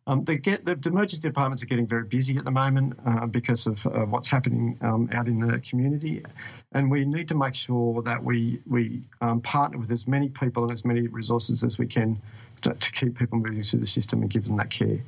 Um, 0.07 0.25
they 0.25 0.39
get 0.39 0.65
the, 0.65 0.75
the, 0.75 0.89
emergency 0.89 1.21
departments 1.21 1.63
are 1.63 1.67
getting 1.67 1.87
very 1.87 2.05
busy 2.05 2.39
at 2.39 2.45
the 2.45 2.51
moment 2.51 2.99
uh, 3.07 3.27
because 3.27 3.67
of 3.67 3.85
uh, 3.87 4.07
what's 4.07 4.29
happening 4.29 4.79
um, 4.81 5.11
out 5.13 5.29
in 5.29 5.41
the 5.41 5.59
community, 5.59 6.25
and 6.73 6.91
we 6.91 7.05
need 7.05 7.29
to 7.29 7.35
make 7.35 7.55
sure 7.55 8.01
that 8.03 8.25
we 8.25 8.61
we 8.67 9.03
um, 9.21 9.41
partner 9.43 9.77
with 9.77 9.91
as 9.91 10.07
many 10.09 10.31
people 10.31 10.63
and 10.63 10.73
as 10.73 10.85
many 10.85 11.09
resources 11.09 11.63
as 11.63 11.77
we 11.77 11.87
can 11.87 12.19
to, 12.63 12.93
keep 12.93 13.19
people 13.19 13.39
moving 13.39 13.63
through 13.63 13.81
the 13.81 13.87
system 13.87 14.23
and 14.23 14.31
give 14.31 14.47
them 14.47 14.57
that 14.57 14.71
care. 14.71 15.01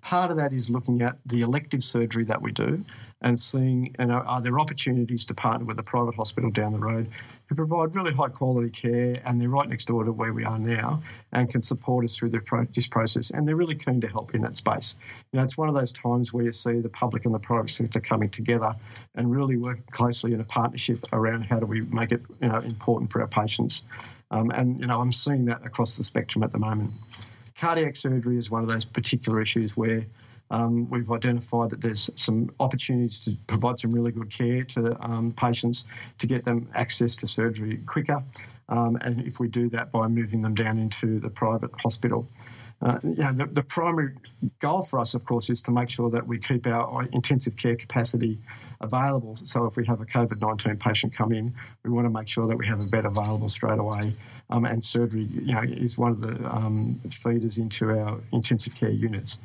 Part 0.00 0.30
of 0.30 0.36
that 0.36 0.52
is 0.52 0.70
looking 0.70 1.02
at 1.02 1.16
the 1.26 1.42
elective 1.42 1.82
surgery 1.82 2.24
that 2.24 2.40
we 2.40 2.52
do 2.52 2.84
and 3.20 3.38
seeing 3.38 3.94
you 3.98 4.06
know, 4.06 4.18
are 4.26 4.40
there 4.40 4.60
opportunities 4.60 5.26
to 5.26 5.34
partner 5.34 5.66
with 5.66 5.78
a 5.78 5.82
private 5.82 6.14
hospital 6.14 6.50
down 6.50 6.72
the 6.72 6.78
road 6.78 7.08
who 7.46 7.54
provide 7.54 7.94
really 7.94 8.12
high 8.12 8.28
quality 8.28 8.70
care 8.70 9.20
and 9.24 9.40
they're 9.40 9.48
right 9.48 9.68
next 9.68 9.86
door 9.86 10.04
to 10.04 10.12
where 10.12 10.32
we 10.32 10.44
are 10.44 10.58
now 10.58 11.02
and 11.32 11.50
can 11.50 11.62
support 11.62 12.04
us 12.04 12.16
through 12.16 12.30
this 12.30 12.86
process 12.86 13.30
and 13.30 13.46
they're 13.46 13.56
really 13.56 13.74
keen 13.74 14.00
to 14.00 14.08
help 14.08 14.34
in 14.34 14.42
that 14.42 14.56
space. 14.56 14.94
You 15.32 15.38
know, 15.38 15.44
it's 15.44 15.58
one 15.58 15.68
of 15.68 15.74
those 15.74 15.92
times 15.92 16.32
where 16.32 16.44
you 16.44 16.52
see 16.52 16.80
the 16.80 16.88
public 16.88 17.24
and 17.24 17.34
the 17.34 17.40
private 17.40 17.70
sector 17.70 18.00
coming 18.00 18.30
together 18.30 18.74
and 19.16 19.30
really 19.30 19.56
working 19.56 19.84
closely 19.90 20.32
in 20.32 20.40
a 20.40 20.44
partnership 20.44 21.04
around 21.12 21.42
how 21.42 21.58
do 21.58 21.66
we 21.66 21.80
make 21.80 22.12
it 22.12 22.22
you 22.40 22.48
know, 22.48 22.58
important 22.58 23.10
for 23.10 23.20
our 23.20 23.28
patients. 23.28 23.82
Um, 24.30 24.50
and 24.50 24.80
you 24.80 24.86
know, 24.86 25.00
I'm 25.00 25.12
seeing 25.12 25.44
that 25.46 25.64
across 25.64 25.96
the 25.96 26.04
spectrum 26.04 26.42
at 26.42 26.52
the 26.52 26.58
moment 26.58 26.92
cardiac 27.56 27.96
surgery 27.96 28.36
is 28.36 28.50
one 28.50 28.62
of 28.62 28.68
those 28.68 28.84
particular 28.84 29.40
issues 29.40 29.76
where 29.76 30.06
Um, 30.50 30.88
we've 30.88 31.12
identified 31.12 31.68
that 31.70 31.82
there's 31.82 32.08
some 32.16 32.50
opportunities 32.58 33.20
to 33.24 33.36
provide 33.46 33.78
some 33.78 33.92
really 33.92 34.12
good 34.12 34.30
care 34.30 34.64
to 34.74 34.96
um, 35.04 35.32
patients 35.32 35.86
to 36.20 36.26
get 36.26 36.44
them 36.44 36.68
access 36.74 37.16
to 37.16 37.26
surgery 37.26 37.76
quicker. 37.84 38.22
Um, 38.70 38.96
and 39.02 39.20
if 39.26 39.40
we 39.40 39.48
do 39.48 39.68
that 39.70 39.92
by 39.92 40.06
moving 40.08 40.40
them 40.42 40.54
down 40.54 40.78
into 40.78 41.20
the 41.20 41.28
private 41.28 41.70
hospital. 41.82 42.26
Uh, 42.80 42.98
you 43.02 43.16
know, 43.16 43.32
the, 43.32 43.46
the, 43.46 43.62
primary 43.62 44.14
goal 44.60 44.82
for 44.82 45.00
us, 45.00 45.14
of 45.14 45.24
course, 45.24 45.50
is 45.50 45.60
to 45.60 45.72
make 45.72 45.90
sure 45.90 46.08
that 46.10 46.24
we 46.24 46.38
keep 46.38 46.64
our 46.64 47.02
intensive 47.12 47.56
care 47.56 47.74
capacity 47.74 48.38
available. 48.80 49.34
So 49.34 49.66
if 49.66 49.76
we 49.76 49.84
have 49.86 50.00
a 50.00 50.04
COVID 50.06 50.40
19 50.40 50.76
patient 50.76 51.12
come 51.12 51.32
in, 51.32 51.52
we 51.82 51.90
want 51.90 52.06
to 52.06 52.10
make 52.10 52.28
sure 52.28 52.46
that 52.46 52.56
we 52.56 52.68
have 52.68 52.78
a 52.78 52.84
bed 52.84 53.04
available 53.04 53.48
straight 53.48 53.80
away. 53.80 54.14
Um, 54.50 54.64
and 54.64 54.82
surgery, 54.82 55.24
you 55.24 55.52
know, 55.52 55.62
is 55.62 55.98
one 55.98 56.12
of 56.12 56.20
the 56.20 56.48
um, 56.48 57.00
feeders 57.10 57.58
into 57.58 57.90
our 57.98 58.20
intensive 58.32 58.76
care 58.76 58.90
units. 58.90 59.40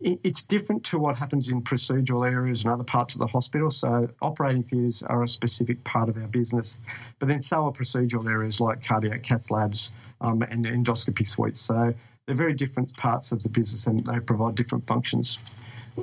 It's 0.00 0.44
different 0.44 0.84
to 0.84 0.98
what 0.98 1.16
happens 1.16 1.48
in 1.48 1.62
procedural 1.62 2.30
areas 2.30 2.62
and 2.62 2.74
other 2.74 2.84
parts 2.84 3.14
of 3.14 3.20
the 3.20 3.26
hospital. 3.26 3.70
So, 3.70 4.10
operating 4.20 4.62
theatres 4.62 5.02
are 5.02 5.22
a 5.22 5.28
specific 5.28 5.82
part 5.82 6.10
of 6.10 6.18
our 6.18 6.26
business, 6.26 6.78
but 7.18 7.28
then 7.28 7.40
so 7.40 7.64
are 7.64 7.72
procedural 7.72 8.28
areas 8.28 8.60
like 8.60 8.84
cardiac 8.84 9.22
cath 9.22 9.50
labs 9.50 9.92
um, 10.20 10.42
and 10.42 10.66
endoscopy 10.66 11.26
suites. 11.26 11.60
So, 11.60 11.94
they're 12.26 12.36
very 12.36 12.54
different 12.54 12.96
parts 12.96 13.32
of 13.32 13.42
the 13.42 13.48
business 13.48 13.86
and 13.86 14.04
they 14.06 14.18
provide 14.20 14.54
different 14.54 14.86
functions. 14.86 15.38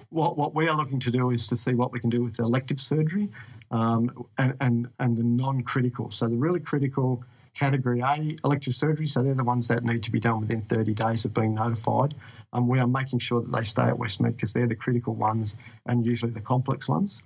What, 0.09 0.37
what 0.37 0.55
we 0.55 0.67
are 0.67 0.77
looking 0.77 0.99
to 1.01 1.11
do 1.11 1.31
is 1.31 1.47
to 1.47 1.57
see 1.57 1.73
what 1.73 1.91
we 1.91 1.99
can 1.99 2.09
do 2.09 2.23
with 2.23 2.39
elective 2.39 2.79
surgery 2.79 3.29
um, 3.71 4.25
and, 4.37 4.53
and, 4.61 4.87
and 4.99 5.17
the 5.17 5.23
non 5.23 5.63
critical. 5.63 6.09
So, 6.11 6.27
the 6.27 6.35
really 6.35 6.59
critical 6.59 7.23
category 7.53 7.99
A 8.01 8.37
elective 8.45 8.73
surgery, 8.73 9.07
so 9.07 9.21
they're 9.21 9.33
the 9.33 9.43
ones 9.43 9.67
that 9.67 9.83
need 9.83 10.03
to 10.03 10.11
be 10.11 10.19
done 10.19 10.39
within 10.39 10.61
30 10.61 10.93
days 10.93 11.25
of 11.25 11.33
being 11.33 11.55
notified. 11.55 12.15
Um, 12.53 12.67
we 12.67 12.79
are 12.79 12.87
making 12.87 13.19
sure 13.19 13.41
that 13.41 13.51
they 13.51 13.63
stay 13.63 13.83
at 13.83 13.95
Westmead 13.95 14.35
because 14.35 14.53
they're 14.53 14.67
the 14.67 14.75
critical 14.75 15.13
ones 15.13 15.57
and 15.85 16.05
usually 16.05 16.31
the 16.31 16.41
complex 16.41 16.87
ones. 16.87 17.21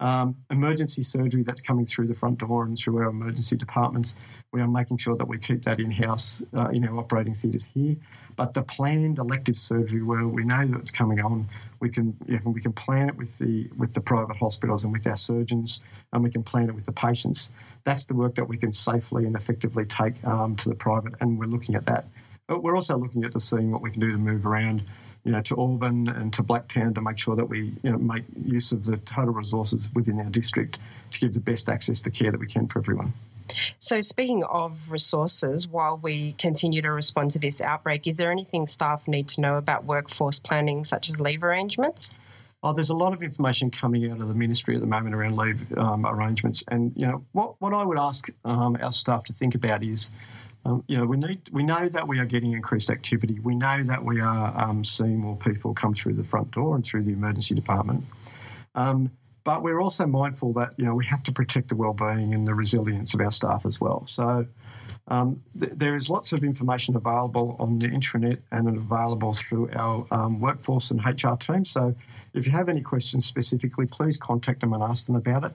Um, 0.00 0.36
emergency 0.48 1.02
surgery 1.02 1.42
that's 1.42 1.60
coming 1.60 1.84
through 1.84 2.06
the 2.06 2.14
front 2.14 2.38
door 2.38 2.64
and 2.64 2.78
through 2.78 2.98
our 2.98 3.08
emergency 3.08 3.56
departments, 3.56 4.14
we 4.52 4.60
are 4.60 4.68
making 4.68 4.98
sure 4.98 5.16
that 5.16 5.26
we 5.26 5.38
keep 5.38 5.64
that 5.64 5.80
in 5.80 5.90
house 5.90 6.40
uh, 6.56 6.68
in 6.68 6.86
our 6.86 6.96
operating 6.98 7.34
theatres 7.34 7.68
here. 7.74 7.96
But 8.36 8.54
the 8.54 8.62
planned 8.62 9.18
elective 9.18 9.58
surgery, 9.58 10.02
where 10.02 10.28
we 10.28 10.44
know 10.44 10.64
that 10.64 10.78
it's 10.78 10.92
coming 10.92 11.20
on, 11.20 11.48
we 11.80 11.90
can 11.90 12.16
we 12.44 12.60
can 12.60 12.72
plan 12.72 13.08
it 13.08 13.16
with 13.16 13.38
the 13.38 13.68
with 13.76 13.94
the 13.94 14.00
private 14.00 14.36
hospitals 14.36 14.84
and 14.84 14.92
with 14.92 15.04
our 15.08 15.16
surgeons, 15.16 15.80
and 16.12 16.22
we 16.22 16.30
can 16.30 16.44
plan 16.44 16.68
it 16.68 16.74
with 16.76 16.86
the 16.86 16.92
patients. 16.92 17.50
That's 17.82 18.06
the 18.06 18.14
work 18.14 18.36
that 18.36 18.48
we 18.48 18.56
can 18.56 18.72
safely 18.72 19.26
and 19.26 19.34
effectively 19.34 19.84
take 19.84 20.22
um, 20.24 20.54
to 20.56 20.68
the 20.68 20.76
private, 20.76 21.14
and 21.20 21.40
we're 21.40 21.46
looking 21.46 21.74
at 21.74 21.86
that. 21.86 22.06
But 22.46 22.62
we're 22.62 22.76
also 22.76 22.96
looking 22.96 23.24
at 23.24 23.32
just 23.32 23.50
seeing 23.50 23.72
what 23.72 23.82
we 23.82 23.90
can 23.90 24.00
do 24.00 24.12
to 24.12 24.18
move 24.18 24.46
around 24.46 24.82
you 25.28 25.32
know, 25.32 25.42
to 25.42 25.54
Auburn 25.58 26.08
and 26.08 26.32
to 26.32 26.42
Blacktown 26.42 26.94
to 26.94 27.02
make 27.02 27.18
sure 27.18 27.36
that 27.36 27.44
we 27.44 27.74
you 27.82 27.90
know, 27.90 27.98
make 27.98 28.22
use 28.42 28.72
of 28.72 28.86
the 28.86 28.96
total 28.96 29.34
resources 29.34 29.90
within 29.94 30.18
our 30.20 30.30
district 30.30 30.78
to 31.10 31.20
give 31.20 31.34
the 31.34 31.40
best 31.40 31.68
access 31.68 32.00
to 32.00 32.10
care 32.10 32.30
that 32.30 32.40
we 32.40 32.46
can 32.46 32.66
for 32.66 32.78
everyone. 32.78 33.12
So, 33.78 34.00
speaking 34.00 34.42
of 34.44 34.90
resources, 34.90 35.68
while 35.68 35.98
we 35.98 36.32
continue 36.38 36.80
to 36.80 36.90
respond 36.90 37.32
to 37.32 37.38
this 37.38 37.60
outbreak, 37.60 38.06
is 38.06 38.16
there 38.16 38.32
anything 38.32 38.66
staff 38.66 39.06
need 39.06 39.28
to 39.28 39.42
know 39.42 39.56
about 39.56 39.84
workforce 39.84 40.38
planning, 40.38 40.82
such 40.82 41.10
as 41.10 41.20
leave 41.20 41.44
arrangements? 41.44 42.14
Oh, 42.62 42.72
there's 42.72 42.90
a 42.90 42.96
lot 42.96 43.12
of 43.12 43.22
information 43.22 43.70
coming 43.70 44.10
out 44.10 44.22
of 44.22 44.28
the 44.28 44.34
ministry 44.34 44.76
at 44.76 44.80
the 44.80 44.86
moment 44.86 45.14
around 45.14 45.36
leave 45.36 45.76
um, 45.76 46.06
arrangements, 46.06 46.64
and 46.68 46.90
you 46.96 47.06
know 47.06 47.22
what, 47.32 47.60
what 47.60 47.74
I 47.74 47.84
would 47.84 47.98
ask 47.98 48.30
um, 48.46 48.78
our 48.80 48.92
staff 48.92 49.24
to 49.24 49.34
think 49.34 49.54
about 49.54 49.82
is 49.82 50.10
um, 50.68 50.84
you 50.86 50.98
know, 50.98 51.06
we 51.06 51.16
need 51.16 51.40
we 51.50 51.62
know 51.62 51.88
that 51.88 52.06
we 52.06 52.18
are 52.18 52.26
getting 52.26 52.52
increased 52.52 52.90
activity. 52.90 53.38
We 53.40 53.54
know 53.54 53.82
that 53.84 54.04
we 54.04 54.20
are 54.20 54.52
um, 54.60 54.84
seeing 54.84 55.18
more 55.18 55.36
people 55.36 55.72
come 55.72 55.94
through 55.94 56.14
the 56.14 56.22
front 56.22 56.50
door 56.50 56.74
and 56.74 56.84
through 56.84 57.04
the 57.04 57.12
emergency 57.12 57.54
department. 57.54 58.04
Um, 58.74 59.10
but 59.44 59.62
we're 59.62 59.80
also 59.80 60.06
mindful 60.06 60.52
that 60.54 60.74
you 60.76 60.84
know 60.84 60.94
we 60.94 61.06
have 61.06 61.22
to 61.22 61.32
protect 61.32 61.68
the 61.68 61.76
well-being 61.76 62.34
and 62.34 62.46
the 62.46 62.54
resilience 62.54 63.14
of 63.14 63.20
our 63.20 63.30
staff 63.30 63.64
as 63.64 63.80
well. 63.80 64.04
So 64.06 64.46
um, 65.08 65.42
th- 65.58 65.72
there 65.74 65.94
is 65.94 66.10
lots 66.10 66.34
of 66.34 66.44
information 66.44 66.94
available 66.96 67.56
on 67.58 67.78
the 67.78 67.88
intranet 67.88 68.40
and 68.52 68.68
available 68.68 69.32
through 69.32 69.70
our 69.72 70.06
um, 70.10 70.38
workforce 70.38 70.90
and 70.90 71.02
HR 71.02 71.34
team. 71.36 71.64
So 71.64 71.94
if 72.34 72.44
you 72.44 72.52
have 72.52 72.68
any 72.68 72.82
questions 72.82 73.24
specifically, 73.24 73.86
please 73.86 74.18
contact 74.18 74.60
them 74.60 74.74
and 74.74 74.82
ask 74.82 75.06
them 75.06 75.16
about 75.16 75.44
it. 75.44 75.52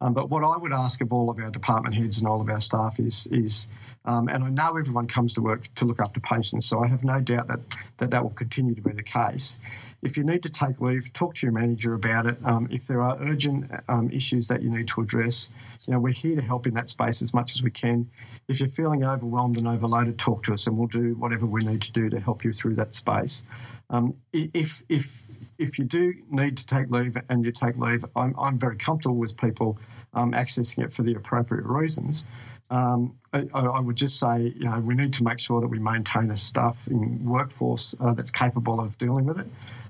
Um, 0.00 0.14
but 0.14 0.30
what 0.30 0.42
I 0.42 0.56
would 0.56 0.72
ask 0.72 1.02
of 1.02 1.12
all 1.12 1.28
of 1.28 1.38
our 1.38 1.50
department 1.50 1.94
heads 1.94 2.18
and 2.18 2.26
all 2.26 2.40
of 2.40 2.48
our 2.48 2.60
staff 2.60 2.98
is 2.98 3.28
is 3.30 3.68
um, 4.04 4.28
and 4.28 4.44
I 4.44 4.50
know 4.50 4.76
everyone 4.76 5.06
comes 5.06 5.32
to 5.34 5.40
work 5.40 5.72
to 5.76 5.84
look 5.84 5.98
after 5.98 6.20
patients, 6.20 6.66
so 6.66 6.82
I 6.82 6.88
have 6.88 7.04
no 7.04 7.20
doubt 7.20 7.48
that, 7.48 7.60
that 7.98 8.10
that 8.10 8.22
will 8.22 8.30
continue 8.30 8.74
to 8.74 8.82
be 8.82 8.92
the 8.92 9.02
case. 9.02 9.58
If 10.02 10.18
you 10.18 10.24
need 10.24 10.42
to 10.42 10.50
take 10.50 10.80
leave, 10.80 11.10
talk 11.14 11.36
to 11.36 11.46
your 11.46 11.52
manager 11.52 11.94
about 11.94 12.26
it. 12.26 12.36
Um, 12.44 12.68
if 12.70 12.86
there 12.86 13.00
are 13.00 13.16
urgent 13.22 13.70
um, 13.88 14.10
issues 14.10 14.48
that 14.48 14.62
you 14.62 14.68
need 14.68 14.88
to 14.88 15.00
address, 15.00 15.48
you 15.86 15.94
know, 15.94 16.00
we're 16.00 16.12
here 16.12 16.36
to 16.36 16.42
help 16.42 16.66
in 16.66 16.74
that 16.74 16.90
space 16.90 17.22
as 17.22 17.32
much 17.32 17.54
as 17.54 17.62
we 17.62 17.70
can. 17.70 18.10
If 18.46 18.60
you're 18.60 18.68
feeling 18.68 19.04
overwhelmed 19.04 19.56
and 19.56 19.66
overloaded, 19.66 20.18
talk 20.18 20.42
to 20.44 20.52
us 20.52 20.66
and 20.66 20.76
we'll 20.76 20.88
do 20.88 21.14
whatever 21.14 21.46
we 21.46 21.64
need 21.64 21.80
to 21.82 21.92
do 21.92 22.10
to 22.10 22.20
help 22.20 22.44
you 22.44 22.52
through 22.52 22.74
that 22.74 22.92
space. 22.92 23.44
Um, 23.88 24.16
if, 24.32 24.82
if, 24.90 25.22
if 25.58 25.78
you 25.78 25.84
do 25.86 26.12
need 26.30 26.58
to 26.58 26.66
take 26.66 26.90
leave 26.90 27.16
and 27.30 27.42
you 27.42 27.52
take 27.52 27.78
leave, 27.78 28.04
I'm, 28.14 28.34
I'm 28.38 28.58
very 28.58 28.76
comfortable 28.76 29.16
with 29.16 29.36
people 29.38 29.78
um, 30.12 30.32
accessing 30.32 30.84
it 30.84 30.92
for 30.92 31.02
the 31.02 31.14
appropriate 31.14 31.64
reasons. 31.64 32.24
Um, 32.70 33.16
I, 33.32 33.46
I, 33.52 33.80
would 33.80 33.96
just 33.96 34.18
say, 34.18 34.54
you 34.56 34.64
know, 34.64 34.80
we 34.80 34.94
need 34.94 35.12
to 35.14 35.24
make 35.24 35.38
sure 35.38 35.60
that 35.60 35.66
we 35.66 35.78
maintain 35.78 36.30
a 36.30 36.36
staffing 36.36 37.24
workforce 37.24 37.94
uh, 38.00 38.14
that's 38.14 38.30
capable 38.30 38.80
of 38.80 38.96
dealing 38.98 39.26
with 39.26 39.38
it. 39.38 39.46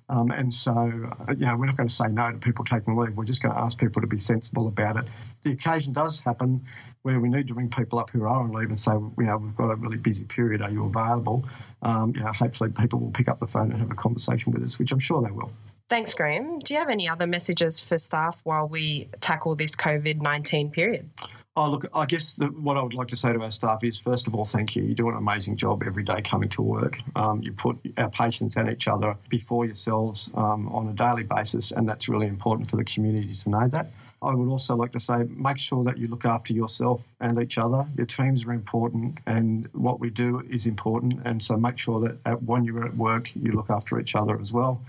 Um, 0.09 0.31
and 0.31 0.53
so, 0.53 0.73
uh, 0.73 1.33
you 1.33 1.47
know, 1.47 1.57
we're 1.57 1.67
not 1.67 1.77
going 1.77 1.89
to 1.89 1.95
say 1.95 2.09
no 2.09 2.31
to 2.31 2.39
people 2.39 2.65
taking 2.65 2.97
leave. 2.97 3.17
We're 3.17 3.25
just 3.25 3.43
going 3.43 3.55
to 3.55 3.61
ask 3.61 3.79
people 3.79 4.03
to 4.03 4.07
be 4.07 4.19
sensible 4.19 4.67
about 4.67 4.97
it. 4.97 5.05
The 5.45 5.53
occasion 5.53 5.93
does 5.93 6.21
happen 6.21 6.67
where 7.03 7.21
we 7.21 7.29
need 7.29 7.49
to 7.49 7.55
ring 7.55 7.71
people 7.71 7.99
up 7.99 8.11
who 8.11 8.23
are 8.23 8.29
on 8.29 8.53
leave 8.53 8.69
and 8.69 8.79
say, 8.79 8.93
you 8.93 9.15
know, 9.19 9.39
we've 9.39 9.57
got 9.57 9.71
a 9.71 9.77
really 9.77 9.97
busy 9.97 10.25
period. 10.25 10.61
Are 10.61 10.71
you 10.71 10.85
available? 10.85 11.47
Um, 11.83 12.13
you 12.15 12.23
know, 12.23 12.33
hopefully 12.33 12.71
people 12.71 12.99
will 12.99 13.11
pick 13.13 13.29
up 13.29 13.41
the 13.41 13.47
phone 13.47 13.71
and 13.73 13.81
have 13.81 13.91
a 13.91 13.95
conversation 13.95 14.53
with 14.53 14.63
us, 14.63 14.79
which 14.79 14.93
I'm 14.93 15.01
sure 15.01 15.23
they 15.23 15.31
will. 15.31 15.51
Thanks, 15.89 16.15
Graeme. 16.15 16.59
Do 16.61 16.75
you 16.75 16.81
have 16.81 16.89
any 16.89 17.09
other 17.09 17.27
messages 17.27 17.79
for 17.79 17.99
staff 17.99 18.41
while 18.45 18.67
we 18.67 19.11
tackle 19.21 19.55
this 19.55 19.77
COVID 19.77 20.23
19 20.23 20.71
period? 20.71 21.11
Oh, 21.57 21.71
look, 21.71 21.87
I 21.95 22.05
guess 22.05 22.35
the, 22.35 22.47
what 22.47 22.77
I 22.77 22.83
would 22.83 22.95
like 22.95 23.07
to 23.09 23.17
say 23.17 23.33
to 23.33 23.41
our 23.41 23.51
staff 23.53 23.85
is 23.85 23.97
first 23.97 24.27
of 24.27 24.35
all, 24.35 24.45
thank 24.45 24.75
you. 24.75 24.83
You 24.83 24.93
do 24.93 25.09
an 25.09 25.15
amazing 25.15 25.57
job 25.57 25.85
every 25.87 26.03
day 26.03 26.21
coming 26.21 26.49
to 26.49 26.63
work. 26.63 26.99
Um, 27.15 27.43
you 27.43 27.53
put 27.53 27.79
our 27.97 28.11
patients 28.11 28.57
and 28.57 28.69
each 28.69 28.89
other 28.89 29.17
before 29.29 29.65
yourselves 29.65 30.33
um, 30.35 30.69
on 30.71 30.89
a 30.89 30.93
daily 30.93 31.23
basis, 31.23 31.71
and 31.71 31.89
that's 31.89 32.09
really 32.09 32.27
important 32.27 32.69
for 32.69 32.75
the 32.75 32.83
community 32.83 33.37
to 33.37 33.51
know 33.51 33.69
that. 33.69 33.93
I 34.21 34.35
would 34.35 34.49
also 34.49 34.75
like 34.75 34.91
to 34.93 35.01
say 35.01 35.27
make 35.29 35.61
sure 35.61 35.85
that 35.85 35.97
you 35.97 36.09
look 36.09 36.25
after 36.25 36.53
yourself 36.53 37.05
and 37.21 37.41
each 37.41 37.57
other. 37.57 37.87
Your 37.97 38.07
teams 38.07 38.45
are 38.47 38.53
important, 38.53 39.19
and 39.27 39.69
what 39.75 40.01
we 40.01 40.11
do 40.11 40.43
is 40.51 40.67
important. 40.67 41.21
And 41.25 41.41
so 41.41 41.57
make 41.57 41.79
sure 41.79 42.01
that 42.01 42.43
when 42.43 42.65
you're 42.65 42.85
at 42.85 42.97
work, 42.97 43.31
you 43.37 43.53
look 43.53 43.71
after 43.71 44.01
each 44.01 44.17
other 44.17 44.41
as 44.41 44.53
well. 44.53 44.81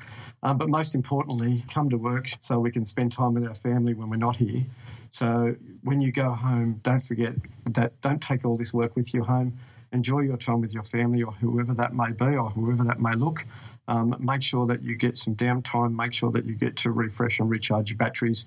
Um, 0.41 0.57
but 0.57 0.69
most 0.69 0.95
importantly, 0.95 1.63
come 1.72 1.91
to 1.91 1.98
work 1.98 2.29
so 2.39 2.60
we 2.60 2.72
can 2.72 2.86
spend 2.86 3.12
time 3.12 3.36
with 3.36 3.45
our 3.45 3.53
family 3.53 3.93
when 3.93 4.10
we're 4.10 4.15
not 4.15 4.38
here. 4.38 4.65
So 5.15 5.55
when 5.81 6.01
you 6.01 6.12
go 6.12 6.31
home, 6.31 6.81
don't 6.84 7.00
forget 7.00 7.36
that 7.72 8.01
don't 8.01 8.22
take 8.22 8.43
all 8.43 8.57
this 8.57 8.74
work 8.74 8.98
with 8.98 9.13
you 9.13 9.24
home. 9.24 9.57
Enjoy 9.93 10.19
your 10.19 10.36
time 10.36 10.60
with 10.60 10.74
your 10.74 10.84
family 10.84 11.24
or 11.24 11.31
whoever 11.31 11.74
that 11.74 11.93
may 11.93 12.12
be 12.12 12.36
or 12.36 12.50
whoever 12.50 12.84
that 12.84 13.00
may 13.00 13.15
look. 13.15 13.45
Um, 13.88 14.17
make 14.19 14.43
sure 14.43 14.65
that 14.65 14.84
you 14.84 14.98
get 14.98 15.17
some 15.17 15.34
downtime. 15.34 15.95
Make 15.95 16.13
sure 16.13 16.31
that 16.31 16.43
you 16.43 16.55
get 16.55 16.75
to 16.84 16.91
refresh 16.91 17.39
and 17.39 17.50
recharge 17.50 17.91
your 17.91 17.98
batteries 17.98 18.45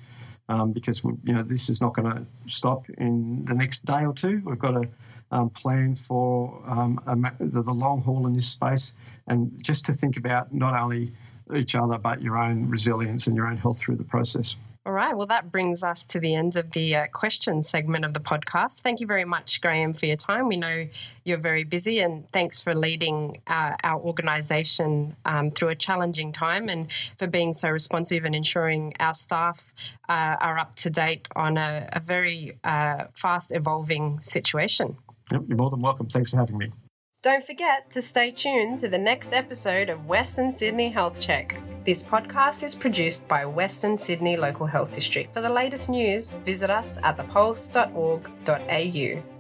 um, 0.51 0.73
because 0.73 1.03
you 1.03 1.33
know 1.33 1.43
this 1.43 1.71
is 1.71 1.81
not 1.81 1.95
going 1.95 2.11
to 2.11 2.27
stop 2.49 2.85
in 2.99 3.47
the 3.47 3.55
next 3.55 3.87
day 3.87 4.05
or 4.05 4.13
two. 4.13 4.43
We've 4.45 4.59
got 4.59 4.73
to 4.73 4.89
um, 5.31 5.49
plan 5.49 5.97
for 5.97 6.63
um, 6.69 7.01
a, 7.07 7.17
the, 7.43 7.63
the 7.63 7.73
long 7.73 8.03
haul 8.03 8.27
in 8.27 8.35
this 8.35 8.49
space 8.49 8.93
and 9.27 9.59
just 9.65 9.87
to 9.87 9.95
think 9.95 10.19
about 10.19 10.53
not 10.53 10.79
only 10.79 11.13
each 11.57 11.75
other 11.75 11.97
but 11.97 12.21
your 12.21 12.37
own 12.37 12.69
resilience 12.69 13.27
and 13.27 13.35
your 13.35 13.47
own 13.47 13.57
health 13.57 13.79
through 13.79 13.97
the 13.97 14.05
process. 14.05 14.55
All 14.87 14.93
right. 14.93 15.15
Well, 15.15 15.27
that 15.27 15.53
brings 15.53 15.83
us 15.83 16.05
to 16.07 16.21
the 16.21 16.35
end 16.35 16.57
of 16.57 16.71
the 16.71 16.97
uh, 16.97 17.07
question 17.09 17.63
segment 17.63 18.07
of 18.07 18.15
the 18.15 18.21
podcast. 18.21 18.81
Thank 18.81 19.01
you 19.01 19.07
very 19.07 19.27
much, 19.27 19.61
Graeme, 19.61 19.93
for 19.93 20.07
your 20.07 20.17
time. 20.17 20.49
We 20.49 20.57
know 20.57 20.89
you're 21.25 21.37
very 21.37 21.65
busy, 21.65 22.01
and 22.01 22.27
thanks 22.31 22.63
for 22.63 22.75
leading 22.75 23.37
uh, 23.47 23.77
our 23.85 24.01
organisation 24.01 25.15
um, 25.27 25.51
through 25.51 25.69
a 25.69 25.75
challenging 25.75 26.33
time 26.33 26.71
and 26.71 26.91
for 27.19 27.27
being 27.27 27.53
so 27.53 27.69
responsive 27.69 28.25
and 28.25 28.35
ensuring 28.35 28.95
our 28.99 29.15
staff 29.15 29.73
uh, 30.09 30.37
are 30.41 30.59
up 30.59 30.75
to 30.77 30.91
date 30.91 31.29
on 31.37 31.59
a, 31.59 31.89
a 31.93 32.01
very 32.01 32.59
uh, 32.65 33.05
fast 33.13 33.53
evolving 33.55 34.21
situation. 34.23 34.97
Yep, 35.31 35.43
you're 35.49 35.59
more 35.59 35.69
than 35.69 35.81
welcome. 35.81 36.07
Thanks 36.07 36.31
for 36.31 36.39
having 36.39 36.57
me. 36.57 36.73
Don't 37.21 37.45
forget 37.45 37.91
to 37.91 38.01
stay 38.01 38.31
tuned 38.31 38.79
to 38.79 38.89
the 38.89 38.97
next 38.97 39.33
episode 39.33 39.89
of 39.89 40.07
Western 40.07 40.53
Sydney 40.53 40.89
Health 40.89 41.21
Check. 41.21 41.61
This 41.85 42.01
podcast 42.01 42.63
is 42.63 42.77
produced 42.77 43.27
by 43.27 43.45
Western 43.45 43.99
Sydney 43.99 44.37
Local 44.37 44.67
Health 44.67 44.93
District. 44.93 45.35
For 45.35 45.41
the 45.41 45.51
latest 45.51 45.89
news, 45.89 46.35
visit 46.45 46.71
us 46.71 46.97
at 47.03 47.17
thepulse.org.au. 47.17 49.38